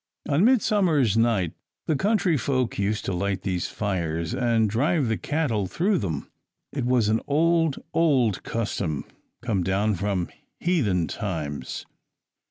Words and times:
On 0.27 0.43
midsummer's 0.43 1.15
night 1.15 1.53
the 1.85 1.95
country 1.95 2.35
people 2.35 2.67
used 2.75 3.05
to 3.05 3.13
light 3.13 3.43
these 3.43 3.67
fires, 3.67 4.33
and 4.33 4.67
drive 4.67 5.07
the 5.07 5.15
cattle 5.15 5.67
through 5.67 5.99
them. 5.99 6.27
It 6.73 6.85
was 6.85 7.07
an 7.07 7.21
old, 7.27 7.77
old 7.93 8.41
custom 8.41 9.05
come 9.43 9.61
down 9.61 9.93
from 9.93 10.29
heathen 10.59 11.05
times. 11.05 11.85